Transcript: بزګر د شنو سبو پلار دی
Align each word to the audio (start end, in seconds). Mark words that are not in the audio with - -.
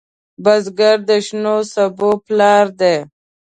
بزګر 0.43 0.97
د 1.09 1.11
شنو 1.25 1.55
سبو 1.73 2.11
پلار 2.25 2.65
دی 2.79 2.95